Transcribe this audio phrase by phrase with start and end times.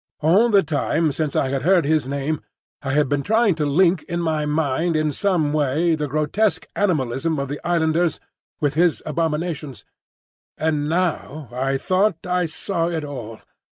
[0.21, 2.41] All the time since I had heard his name,
[2.81, 7.37] I had been trying to link in my mind in some way the grotesque animalism
[7.37, 8.19] of the islanders
[8.59, 9.85] with his abominations;
[10.57, 13.41] and now I thought I saw it all.